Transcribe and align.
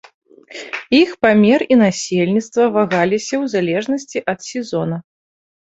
Іх 0.99 1.09
памер 1.25 1.59
і 1.75 1.79
насельніцтва 1.83 2.63
вагаліся 2.79 3.33
ў 3.33 3.45
залежнасці 3.55 4.19
ад 4.37 4.45
сезона. 4.51 4.97